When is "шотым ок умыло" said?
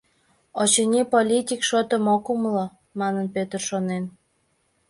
1.69-2.65